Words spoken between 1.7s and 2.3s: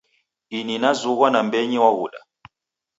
w'aghuda.